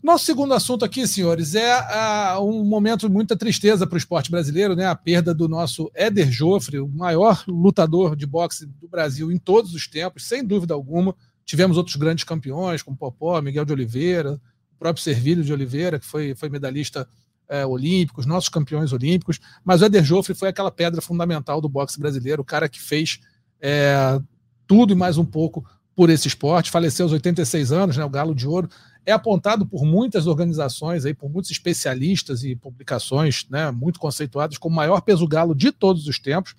[0.05, 4.31] Nosso segundo assunto aqui, senhores, é a, um momento de muita tristeza para o esporte
[4.31, 4.85] brasileiro, né?
[4.85, 9.73] A perda do nosso Éder Joffre, o maior lutador de boxe do Brasil em todos
[9.73, 11.17] os tempos, sem dúvida alguma.
[11.47, 14.35] Tivemos outros grandes campeões, como Popó, Miguel de Oliveira,
[14.75, 17.09] o próprio Servílio de Oliveira, que foi, foi medalhista
[17.49, 19.41] é, olímpico, os nossos campeões olímpicos.
[19.65, 23.21] Mas o Éder Joffre foi aquela pedra fundamental do boxe brasileiro, o cara que fez
[23.59, 24.21] é,
[24.67, 25.65] tudo e mais um pouco
[25.97, 26.71] por esse esporte.
[26.71, 28.05] Faleceu aos 86 anos, né?
[28.05, 28.69] O Galo de Ouro
[29.07, 34.73] é apontado por muitas organizações, aí, por muitos especialistas e publicações né, muito conceituadas como
[34.73, 36.55] o maior peso galo de todos os tempos.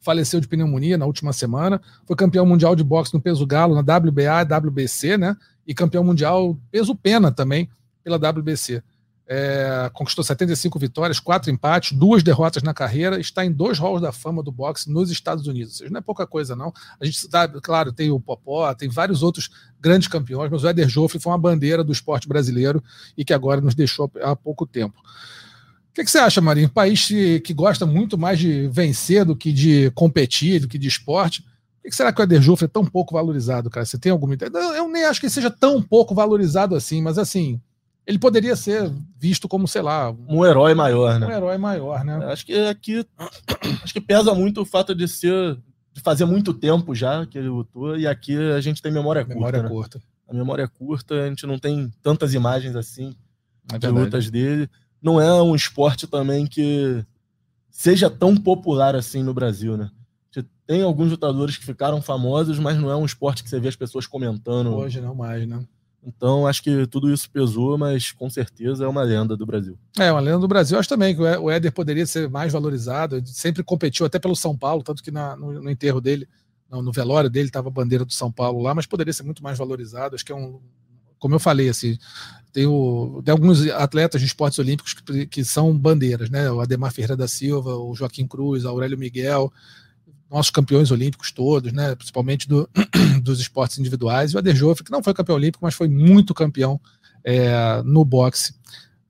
[0.00, 1.80] Faleceu de pneumonia na última semana.
[2.06, 5.36] Foi campeão mundial de boxe no peso galo na WBA e WBC, né?
[5.66, 7.68] E campeão mundial peso pena também
[8.02, 8.82] pela WBC.
[9.30, 14.10] É, conquistou 75 vitórias, quatro empates, duas derrotas na carreira, está em dois halls da
[14.10, 15.76] fama do boxe nos Estados Unidos.
[15.76, 16.72] Seja, não é pouca coisa, não.
[16.98, 20.88] A gente sabe, claro, tem o Popó, tem vários outros grandes campeões, mas o Éder
[20.88, 22.82] Joffre foi uma bandeira do esporte brasileiro
[23.18, 24.98] e que agora nos deixou há pouco tempo.
[24.98, 26.68] O que, que você acha, Marinho?
[26.68, 30.88] Um país que gosta muito mais de vencer do que de competir, do que de
[30.88, 31.42] esporte.
[31.42, 33.84] Por que será que o Éder Joffre é tão pouco valorizado, cara?
[33.84, 34.50] Você tem alguma ideia?
[34.74, 37.60] Eu nem acho que ele seja tão pouco valorizado assim, mas assim,
[38.08, 41.26] ele poderia ser visto como, sei lá, um herói maior, né?
[41.26, 42.16] Um herói maior, né?
[42.32, 43.06] Acho que aqui
[43.84, 45.58] acho que pesa muito o fato de ser
[45.92, 49.60] de fazer muito tempo já que ele lutou e aqui a gente tem memória, memória
[49.60, 49.74] curta.
[49.74, 49.98] curta.
[49.98, 50.04] Né?
[50.26, 53.14] A memória é curta, a gente não tem tantas imagens assim
[53.70, 54.70] é de lutas dele.
[55.02, 57.04] Não é um esporte também que
[57.70, 59.90] seja tão popular assim no Brasil, né?
[60.66, 63.76] Tem alguns lutadores que ficaram famosos, mas não é um esporte que você vê as
[63.76, 64.74] pessoas comentando.
[64.74, 65.62] Hoje não mais, né?
[66.02, 69.76] Então, acho que tudo isso pesou, mas com certeza é uma lenda do Brasil.
[69.98, 70.78] É, uma lenda do Brasil.
[70.78, 73.16] Acho também que o Éder poderia ser mais valorizado.
[73.16, 76.28] Ele sempre competiu até pelo São Paulo, tanto que na, no, no, enterro dele,
[76.70, 79.42] no, no velório dele, estava a bandeira do São Paulo lá, mas poderia ser muito
[79.42, 80.14] mais valorizado.
[80.14, 80.60] Acho que é um.
[81.18, 81.98] Como eu falei, assim,
[82.52, 86.48] tem, o, tem alguns atletas de esportes olímpicos que, que são bandeiras, né?
[86.50, 89.52] O Ademar Ferreira da Silva, o Joaquim Cruz, Aurélio Miguel
[90.30, 92.68] nossos campeões olímpicos todos, né, principalmente do,
[93.22, 96.34] dos esportes individuais, e o Ader Joffre, que não foi campeão olímpico, mas foi muito
[96.34, 96.80] campeão
[97.24, 98.54] é, no boxe,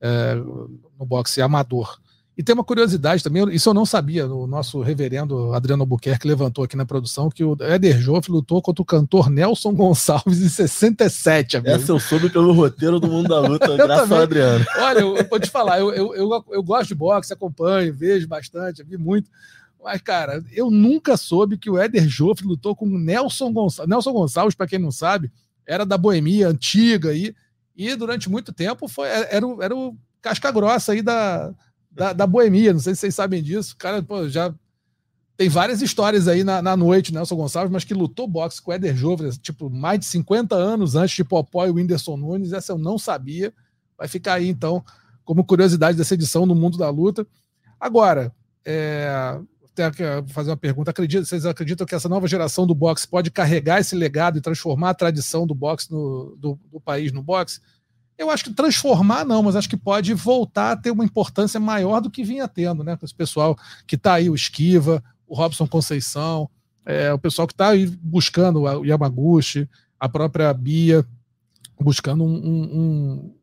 [0.01, 1.99] é, no boxe amador.
[2.39, 6.63] E tem uma curiosidade também, isso eu não sabia, o nosso reverendo Adriano Albuquerque levantou
[6.63, 11.57] aqui na produção, que o Éder Joffre lutou contra o cantor Nelson Gonçalves em 67,
[11.57, 11.75] amigo.
[11.75, 14.65] Essa eu soube pelo roteiro do Mundo da Luta, graças ao Adriano.
[14.77, 18.25] Olha, eu, eu vou te falar, eu, eu, eu, eu gosto de boxe, acompanho, vejo
[18.25, 19.29] bastante, vi muito,
[19.81, 23.89] mas, cara, eu nunca soube que o Éder Joffre lutou com o Nelson Gonçalves.
[23.89, 25.31] Nelson Gonçalves, para quem não sabe,
[25.65, 27.33] era da boemia antiga e,
[27.75, 31.53] e durante muito tempo foi, era, o, era o casca grossa aí da,
[31.89, 32.73] da, da boemia.
[32.73, 33.75] Não sei se vocês sabem disso.
[33.77, 34.53] Cara pô, já
[35.37, 38.73] tem várias histórias aí na, na noite, Nelson Gonçalves, mas que lutou boxe com o
[38.73, 42.51] Éder Jovem, tipo, mais de 50 anos antes de Popó e o Whindersson Nunes.
[42.51, 43.53] Essa eu não sabia.
[43.97, 44.83] Vai ficar aí, então,
[45.23, 47.25] como curiosidade dessa edição no mundo da luta.
[47.79, 48.33] Agora,
[48.65, 49.39] é,
[50.27, 50.91] fazer uma pergunta.
[50.91, 54.91] Acredito, vocês acreditam que essa nova geração do boxe pode carregar esse legado e transformar
[54.91, 57.59] a tradição do boxe no, do, do país no boxe?
[58.17, 62.01] Eu acho que transformar não, mas acho que pode voltar a ter uma importância maior
[62.01, 62.97] do que vinha tendo, né?
[62.97, 66.49] Com esse pessoal que está aí, o Esquiva, o Robson Conceição,
[66.85, 71.05] é, o pessoal que está aí buscando o Yamaguchi, a própria Bia,
[71.79, 73.35] buscando um, um, um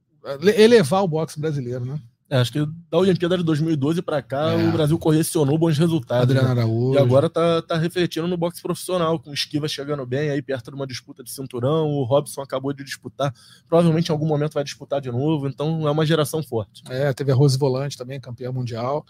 [0.57, 1.99] elevar o boxe brasileiro, né?
[2.29, 4.69] É, acho que da Olimpíada de 2012 para cá, é.
[4.69, 6.25] o Brasil correcionou bons resultados.
[6.25, 6.61] Adriano né?
[6.62, 6.99] Araújo.
[6.99, 10.71] E agora tá, tá refletindo no boxe profissional, com o Esquiva chegando bem aí perto
[10.71, 11.87] de uma disputa de cinturão.
[11.87, 13.33] O Robson acabou de disputar.
[13.69, 15.47] Provavelmente em algum momento vai disputar de novo.
[15.47, 16.83] Então é uma geração forte.
[16.89, 19.07] É, teve a Rose Volante também, campeã mundial.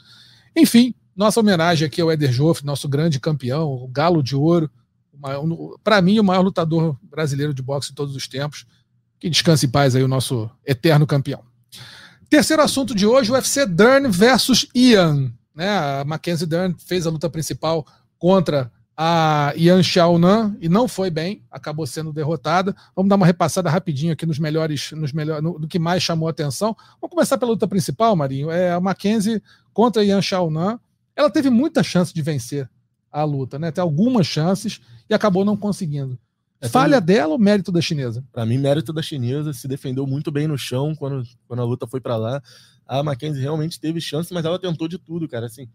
[0.54, 4.70] Enfim, nossa homenagem aqui ao Eder Joff, nosso grande campeão, o Galo de Ouro.
[5.82, 8.66] Para mim, o maior lutador brasileiro de boxe de todos os tempos.
[9.18, 11.42] Que descanse em paz aí o nosso eterno campeão.
[12.28, 15.32] Terceiro assunto de hoje, o UFC Dern versus Ian.
[15.54, 15.68] Né?
[15.68, 17.86] A Mackenzie Dern fez a luta principal
[18.18, 22.74] contra a Ian Xiaonan e não foi bem, acabou sendo derrotada.
[22.96, 26.26] Vamos dar uma repassada rapidinho aqui nos melhores, nos melhores, no, no que mais chamou
[26.26, 26.74] a atenção.
[27.00, 28.50] Vamos começar pela luta principal, Marinho.
[28.50, 30.80] É a Mackenzie contra a Ian Xiaonan.
[31.14, 32.68] Ela teve muita chance de vencer
[33.12, 33.70] a luta, né?
[33.70, 36.18] Tem algumas chances e acabou não conseguindo.
[36.60, 38.24] É Falha dela ou mérito da chinesa?
[38.32, 39.52] Para mim, mérito da chinesa.
[39.52, 42.42] Se defendeu muito bem no chão quando, quando a luta foi para lá.
[42.86, 45.46] A Mackenzie realmente teve chance, mas ela tentou de tudo, cara.
[45.46, 45.68] Assim,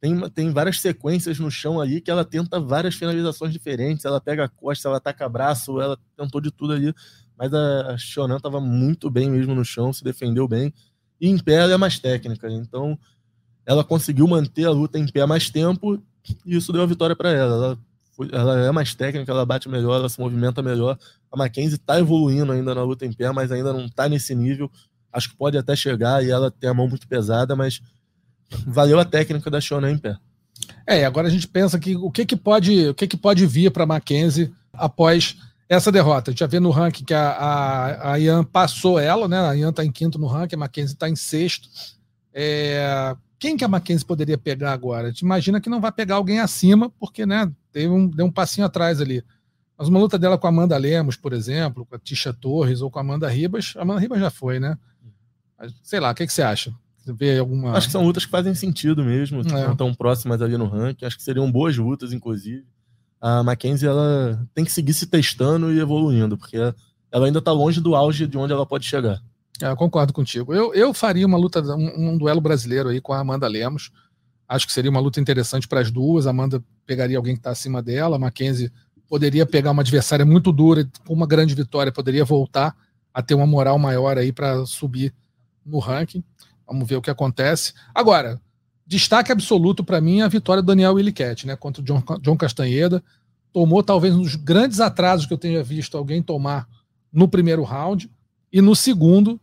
[0.00, 4.04] tem, tem várias sequências no chão ali que ela tenta várias finalizações diferentes.
[4.04, 6.94] Ela pega a costa, ela ataca braço, ela tentou de tudo ali.
[7.36, 10.74] Mas a Shonan estava muito bem mesmo no chão, se defendeu bem.
[11.20, 12.50] E em pé ela é mais técnica.
[12.50, 12.98] Então,
[13.64, 16.02] ela conseguiu manter a luta em pé mais tempo
[16.44, 17.54] e isso deu a vitória para ela.
[17.54, 17.78] Ela
[18.32, 20.98] ela é mais técnica, ela bate melhor, ela se movimenta melhor.
[21.30, 24.70] A Mackenzie está evoluindo ainda na luta em pé, mas ainda não está nesse nível.
[25.12, 27.80] Acho que pode até chegar e ela tem a mão muito pesada, mas
[28.66, 30.16] valeu a técnica da Shona em pé.
[30.86, 33.70] É, agora a gente pensa que o que, que pode o que, que pode vir
[33.70, 35.36] para Mackenzie após
[35.68, 36.30] essa derrota.
[36.30, 39.38] A gente já vê no ranking que a, a, a Ian passou ela, né?
[39.38, 41.68] A Ian está em quinto no ranking, a Mackenzie está em sexto.
[42.32, 45.06] É, quem que a Mackenzie poderia pegar agora?
[45.06, 48.32] A gente imagina que não vai pegar alguém acima, porque né, teve um, deu um
[48.32, 49.22] passinho atrás ali.
[49.78, 52.90] Mas uma luta dela com a Amanda Lemos, por exemplo, com a Tisha Torres ou
[52.90, 54.76] com a Amanda Ribas, a Amanda Ribas já foi, né?
[55.82, 56.74] Sei lá, o que, que você acha?
[56.96, 57.72] Você vê alguma.
[57.72, 59.66] Acho que são lutas que fazem sentido mesmo, é.
[59.66, 61.04] não tão próximas ali no ranking.
[61.04, 62.66] Acho que seriam boas lutas, inclusive.
[63.20, 66.56] A Mackenzie ela tem que seguir se testando e evoluindo, porque
[67.10, 69.20] ela ainda está longe do auge de onde ela pode chegar.
[69.62, 70.54] É, eu concordo contigo.
[70.54, 73.90] Eu, eu faria uma luta, um, um, duelo brasileiro aí com a Amanda Lemos.
[74.48, 76.26] Acho que seria uma luta interessante para as duas.
[76.26, 78.16] A Amanda pegaria alguém que está acima dela.
[78.16, 78.72] A Mackenzie
[79.08, 82.76] poderia pegar uma adversária muito dura, com uma grande vitória, poderia voltar
[83.12, 85.12] a ter uma moral maior aí para subir
[85.64, 86.22] no ranking.
[86.66, 87.72] Vamos ver o que acontece.
[87.94, 88.40] Agora,
[88.86, 92.36] destaque absoluto para mim é a vitória do Daniel Willicat, né, contra o John, John
[92.36, 93.02] Castanheda.
[93.52, 96.68] Tomou talvez um dos grandes atrasos que eu tenha visto alguém tomar
[97.10, 98.10] no primeiro round.
[98.52, 99.40] E no segundo,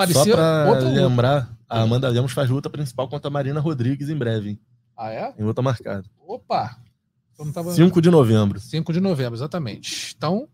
[0.00, 4.16] Parecia Só pra lembrar, a Amanda Lemos faz luta principal contra a Marina Rodrigues em
[4.16, 4.58] breve.
[4.96, 5.34] Ah, é?
[5.38, 6.06] Em luta marcada.
[6.26, 6.78] Opa!
[7.52, 7.74] Tava...
[7.74, 8.58] 5 de novembro.
[8.58, 10.14] 5 de novembro, exatamente.
[10.16, 10.48] Então,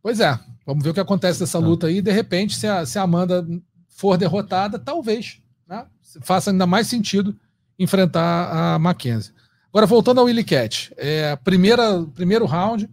[0.00, 2.00] pois é, vamos ver o que acontece nessa luta aí.
[2.00, 3.44] De repente, se a, se a Amanda
[3.88, 5.84] for derrotada, talvez né,
[6.22, 7.36] faça ainda mais sentido
[7.76, 9.32] enfrentar a Mackenzie.
[9.70, 12.88] Agora, voltando ao Willy Cat, é, primeira, primeiro round,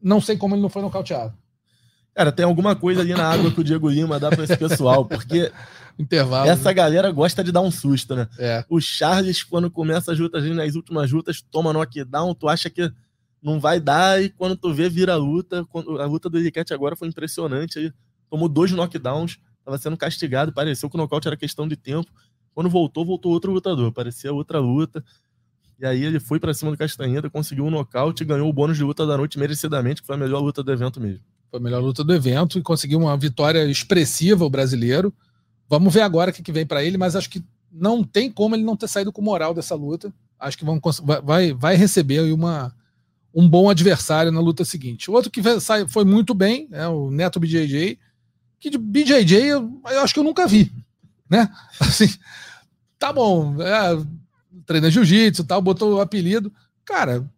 [0.00, 1.34] não sei como ele não foi nocauteado.
[2.14, 5.04] Cara, tem alguma coisa ali na água que o Diego Lima dá para esse pessoal,
[5.04, 5.50] porque
[5.98, 6.74] Intervalo, essa né?
[6.74, 8.28] galera gosta de dar um susto, né?
[8.38, 8.64] É.
[8.68, 12.90] O Charles, quando começa as lutas, nas últimas lutas, toma knockdown, tu acha que
[13.42, 15.66] não vai dar, e quando tu vê, vira a luta.
[15.98, 17.78] A luta do Eliquete agora foi impressionante.
[17.78, 17.92] Ele
[18.28, 22.10] tomou dois knockdowns, estava sendo castigado, pareceu que o nocaute era questão de tempo.
[22.54, 25.04] Quando voltou, voltou outro lutador, parecia outra luta.
[25.78, 28.76] E aí ele foi para cima do Castanheda, conseguiu um nocaute e ganhou o bônus
[28.76, 31.24] de luta da noite merecidamente, que foi a melhor luta do evento mesmo.
[31.50, 35.12] Foi a melhor luta do evento e conseguiu uma vitória expressiva, o brasileiro.
[35.68, 38.62] Vamos ver agora o que, vem para ele, mas acho que não tem como ele
[38.62, 40.12] não ter saído com moral dessa luta.
[40.38, 40.80] Acho que vão,
[41.24, 42.74] vai, vai receber uma,
[43.34, 45.10] um bom adversário na luta seguinte.
[45.10, 45.42] O outro que
[45.88, 47.98] foi muito bem é o Neto BJJ,
[48.58, 50.72] que de BJJ eu, eu acho que eu nunca vi.
[51.28, 51.48] Né?
[51.80, 52.08] Assim,
[52.98, 54.04] tá bom, é,
[54.66, 56.52] treina jiu-jitsu tal, botou o apelido.
[56.84, 57.28] Cara,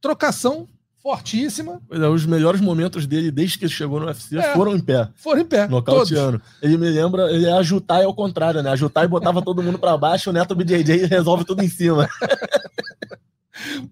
[0.00, 0.68] trocação
[1.02, 1.80] fortíssima.
[1.90, 4.52] É, os melhores momentos dele desde que ele chegou no UFC É.
[4.54, 5.66] foram em pé, Foram em pé.
[5.66, 5.72] Todos.
[5.72, 6.40] nocauteando.
[6.62, 8.70] Ele me lembra, ele é ajutar ao contrário, né?
[8.70, 12.08] Ajutar e botava todo mundo pra baixo, o Neto BJJ resolve tudo em cima.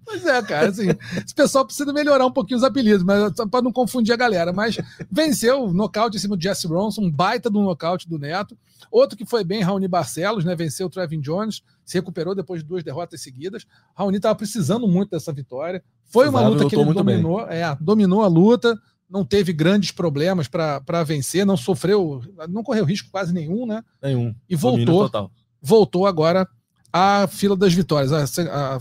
[0.05, 0.89] Pois é, cara, assim,
[1.25, 4.53] esse pessoal precisa melhorar um pouquinho os apelidos, mas só pra não confundir a galera.
[4.53, 4.79] Mas
[5.11, 8.57] venceu, nocaute em cima do Jesse Bronson, um baita do nocaute do Neto.
[8.91, 10.55] Outro que foi bem, Raoni Barcelos, né?
[10.55, 13.67] Venceu o Trevin Jones, se recuperou depois de duas derrotas seguidas.
[13.95, 15.83] Raoni estava precisando muito dessa vitória.
[16.05, 16.95] Foi uma luta que ele bem.
[16.95, 22.85] dominou, é, dominou a luta, não teve grandes problemas para vencer, não sofreu, não correu
[22.85, 23.83] risco quase nenhum, né?
[24.03, 24.35] Nenhum.
[24.49, 26.49] E voltou voltou agora
[26.93, 28.81] à fila das vitórias, a, a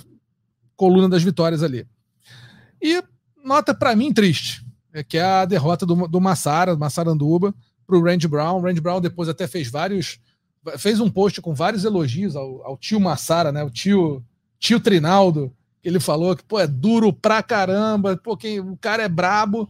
[0.75, 1.85] coluna das vitórias ali.
[2.81, 3.03] E
[3.43, 7.53] nota para mim triste, é que é a derrota do, do Massara, Massaranduba,
[7.89, 8.59] para o Randy Brown.
[8.59, 10.19] O Randy Brown depois até fez vários,
[10.77, 13.63] fez um post com vários elogios ao, ao tio Massara, né?
[13.63, 14.23] O tio,
[14.59, 19.01] tio Trinaldo, que ele falou que pô, é duro pra caramba, pô, quem, o cara
[19.01, 19.67] é brabo,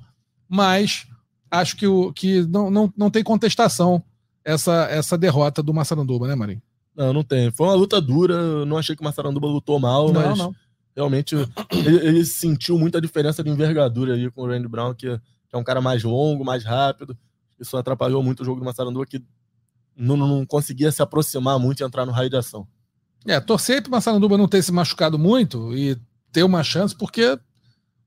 [0.48, 1.08] mas
[1.50, 4.04] acho que, o, que não, não, não tem contestação
[4.44, 6.62] essa, essa derrota do Massaranduba, né, Marinho?
[6.96, 7.50] Não, não tem.
[7.52, 8.34] Foi uma luta dura.
[8.34, 10.54] Eu não achei que o Massaranduba lutou mal, Não, mas não.
[10.94, 11.34] realmente
[11.72, 15.58] ele, ele sentiu muita diferença de envergadura ali com o Randy Brown, que, que é
[15.58, 17.18] um cara mais longo, mais rápido.
[17.60, 19.24] Isso atrapalhou muito o jogo do Massaranduba, que
[19.96, 22.68] não, não conseguia se aproximar muito e entrar no raio de ação.
[23.26, 25.98] É, torcer para o Massaranduba não ter se machucado muito e
[26.32, 27.38] ter uma chance, porque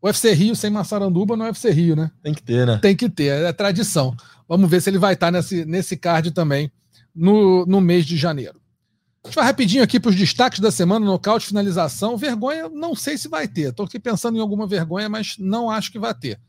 [0.00, 2.10] o UFC Rio sem Massaranduba não é UFC Rio, né?
[2.22, 2.78] Tem que ter, né?
[2.78, 4.16] Tem que ter, é tradição.
[4.48, 6.72] Vamos ver se ele vai estar nesse, nesse card também
[7.14, 8.60] no, no mês de janeiro.
[9.24, 12.16] A gente vai rapidinho aqui para os destaques da semana, nocaute, finalização.
[12.16, 13.68] Vergonha, não sei se vai ter.
[13.68, 16.40] Estou aqui pensando em alguma vergonha, mas não acho que vai ter.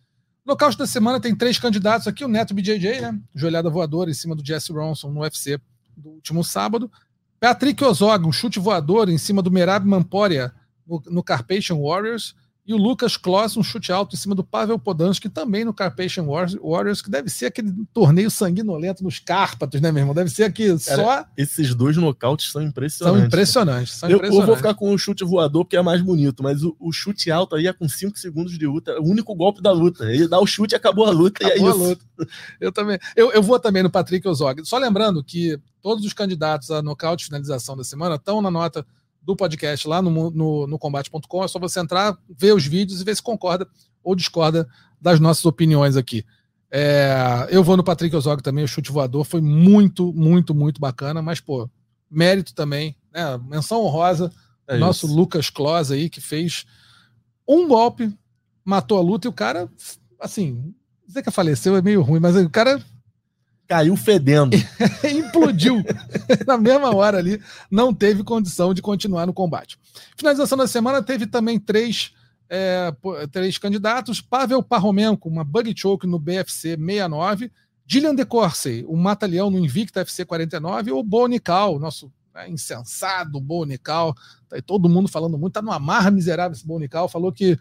[0.45, 3.19] Nocaute da semana tem três candidatos aqui: o Neto BJJ, né?
[3.33, 5.59] Joelhada voadora em cima do Jesse Ronson no UFC
[5.95, 6.91] do último sábado.
[7.39, 10.53] Patrick Ozog, um chute voador em cima do Merab Mamporia
[10.87, 12.35] no, no Carpathian Warriors.
[12.65, 16.23] E o Lucas Kloss, um chute alto em cima do Pavel Podansky, também no Carpathian
[16.25, 20.15] Warriors, que deve ser aquele torneio sanguinolento nos Cárpatos, né, meu irmão?
[20.15, 21.25] Deve ser aqui só.
[21.35, 23.25] Esses dois nocautes são São impressionantes.
[23.27, 23.93] impressionantes.
[23.95, 24.47] São Eu, eu impressionantes.
[24.47, 27.55] vou ficar com o chute voador porque é mais bonito, mas o, o chute alto
[27.57, 30.05] aí é com 5 segundos de luta, é o único golpe da luta.
[30.05, 31.83] Ele dá o chute e acabou a luta, Acabou e é isso.
[31.83, 32.05] luta.
[32.61, 32.97] Eu também.
[33.13, 34.65] Eu, eu vou também no Patrick Ozog.
[34.65, 38.85] Só lembrando que todos os candidatos a nocaute finalização da semana estão na nota
[39.23, 41.43] do podcast lá no, no, no combate.com.
[41.43, 43.67] É só você entrar, ver os vídeos e ver se concorda
[44.03, 44.67] ou discorda
[44.99, 46.25] das nossas opiniões aqui.
[46.69, 51.21] É, eu vou no Patrick Ozog também, o chute voador foi muito, muito, muito bacana,
[51.21, 51.69] mas, pô,
[52.09, 53.39] mérito também, né?
[53.47, 54.31] Menção honrosa,
[54.67, 55.15] É nosso isso.
[55.15, 56.65] Lucas Kloss aí, que fez
[57.47, 58.11] um golpe,
[58.65, 59.69] matou a luta e o cara,
[60.19, 60.73] assim,
[61.05, 62.83] dizer que faleceu é meio ruim, mas o cara
[63.67, 64.55] Caiu fedendo.
[65.09, 65.83] implodiu.
[66.45, 69.79] Na mesma hora ali, não teve condição de continuar no combate.
[70.17, 72.13] Finalização da semana teve também três,
[72.49, 72.93] é,
[73.31, 77.51] três candidatos: Pavel Parromenko, uma bug choke no BFC 69,
[77.85, 84.13] Dillian De Corsey, um mata-leão no Invicta FC 49, ou Bonical, nosso né, insensado Bonical,
[84.49, 87.57] tá aí todo mundo falando muito, tá no amarra miserável esse Bonical, falou que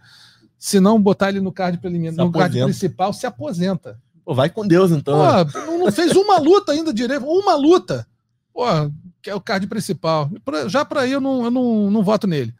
[0.59, 4.01] se não botar ele no card preliminar, Se no card principal, se aposenta.
[4.25, 5.19] Pô, vai com Deus, então.
[5.45, 8.07] Pô, não não fez uma luta ainda direito, uma luta.
[8.53, 8.65] Pô,
[9.21, 10.31] que é o card principal.
[10.45, 12.55] Pra- Já para aí eu, não, eu não, não voto nele.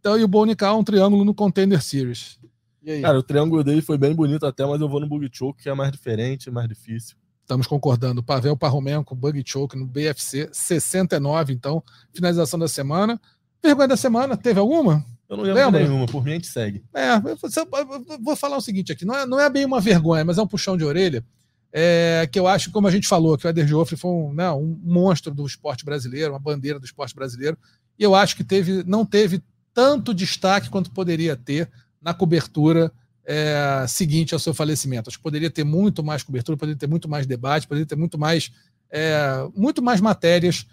[0.00, 2.38] Então, e o Bonical um triângulo no Contender Series.
[2.82, 3.02] E aí?
[3.02, 5.68] Cara, o triângulo dele foi bem bonito até, mas eu vou no Bug Choke, que
[5.68, 7.16] é mais diferente, mais difícil.
[7.42, 8.22] Estamos concordando.
[8.22, 11.82] Pavel Parromenko, Bug Choke no BFC 69, então,
[12.12, 13.20] finalização da semana.
[13.62, 15.04] Vergonha da semana, teve alguma?
[15.28, 15.80] Eu não lembro Lembra?
[15.80, 16.82] nenhuma, por mim a gente segue.
[16.94, 20.38] É, eu vou- falar o seguinte aqui, não é, não é bem uma vergonha, mas
[20.38, 21.22] é um puxão de orelha,
[21.70, 24.50] é, que eu acho, como a gente falou, que o Eder Joffre foi um, né,
[24.50, 27.58] um monstro do esporte brasileiro, uma bandeira do esporte brasileiro,
[27.98, 29.42] e eu acho que teve, não teve
[29.74, 31.68] tanto destaque quanto poderia ter
[32.00, 32.90] na cobertura
[33.24, 35.10] é, seguinte ao seu falecimento.
[35.10, 38.18] Acho que poderia ter muito mais cobertura, poderia ter muito mais debate, poderia ter muito
[38.18, 38.50] mais,
[38.90, 40.66] é, muito mais matérias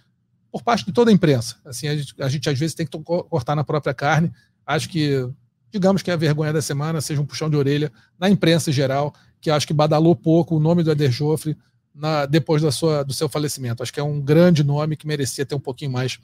[0.55, 1.57] por parte de toda a imprensa.
[1.65, 4.31] Assim, a gente, a gente às vezes tem que cortar na própria carne.
[4.65, 5.27] Acho que
[5.69, 9.13] digamos que a vergonha da semana seja um puxão de orelha na imprensa em geral,
[9.41, 11.57] que acho que badalou pouco o nome do Eder Joffre
[11.93, 13.83] na- depois da sua, do seu falecimento.
[13.83, 16.19] Acho que é um grande nome que merecia ter um pouquinho mais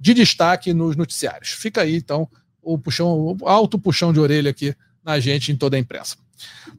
[0.00, 1.50] de destaque nos noticiários.
[1.50, 2.28] Fica aí, então,
[2.60, 6.16] o puxão, o alto puxão de orelha aqui na gente em toda a imprensa.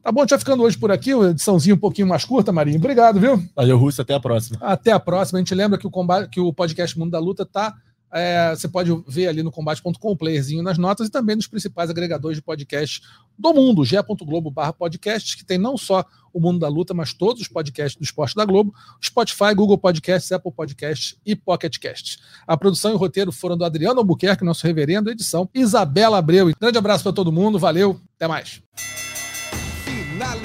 [0.02, 2.78] Tá bom, vai ficando hoje por aqui, ediçãozinha um pouquinho mais curta, Marinho.
[2.78, 3.42] Obrigado, viu?
[3.54, 4.58] Valeu, Russo, até a próxima.
[4.60, 5.38] Até a próxima.
[5.38, 7.74] A gente lembra que o, combate, que o podcast Mundo da Luta está
[8.12, 12.36] É, você pode ver ali no combate.com, playerzinho nas notas e também nos principais agregadores
[12.36, 13.00] de podcast
[13.38, 17.48] do mundo, ge.globo podcast, que tem não só o Mundo da Luta, mas todos os
[17.48, 22.18] podcasts do Esporte da Globo, Spotify, Google Podcasts, Apple Podcasts e Pocket Casts.
[22.46, 26.50] A produção e o roteiro foram do Adriano Albuquerque, nosso reverendo, edição Isabela Abreu.
[26.60, 28.62] Grande abraço para todo mundo, valeu, até mais.